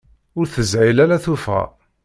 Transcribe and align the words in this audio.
Ur 0.37 0.45
teshil 0.53 0.97
ara 1.03 1.23
tuffɣa. 1.25 1.63